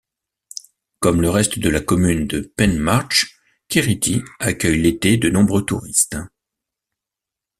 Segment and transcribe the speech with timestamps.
[0.99, 3.35] Comme le reste de la commune de Penmarc'h,
[3.69, 6.17] Kérity accueille l'été de nombreux touristes.